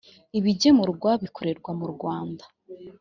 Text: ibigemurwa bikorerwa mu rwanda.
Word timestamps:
ibigemurwa 0.39 1.09
bikorerwa 1.23 1.71
mu 1.79 1.85
rwanda. 1.93 2.43